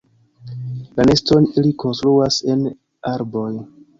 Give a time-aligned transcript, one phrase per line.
[0.99, 2.65] La neston ili konstruas en
[3.13, 3.53] arboj.